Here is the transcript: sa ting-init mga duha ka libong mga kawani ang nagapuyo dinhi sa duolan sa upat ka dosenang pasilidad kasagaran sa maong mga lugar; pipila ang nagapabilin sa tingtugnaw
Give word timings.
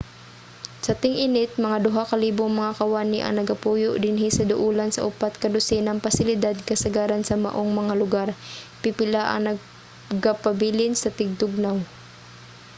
sa 0.85 0.93
ting-init 1.01 1.51
mga 1.65 1.77
duha 1.85 2.03
ka 2.09 2.15
libong 2.23 2.53
mga 2.61 2.77
kawani 2.79 3.19
ang 3.21 3.35
nagapuyo 3.37 3.89
dinhi 4.03 4.29
sa 4.33 4.47
duolan 4.51 4.89
sa 4.93 5.05
upat 5.09 5.33
ka 5.41 5.47
dosenang 5.55 6.03
pasilidad 6.05 6.55
kasagaran 6.69 7.23
sa 7.25 7.35
maong 7.45 7.71
mga 7.79 7.93
lugar; 8.01 8.27
pipila 8.81 9.21
ang 9.27 9.43
nagapabilin 9.47 10.93
sa 10.97 11.13
tingtugnaw 11.19 11.77